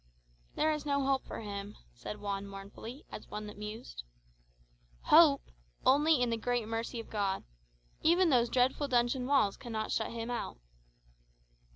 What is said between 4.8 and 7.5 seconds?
"Hope! Only in the great mercy of God.